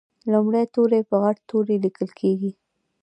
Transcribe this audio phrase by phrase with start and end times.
[0.31, 2.51] لومړی توری په غټ توري لیکل کیږي.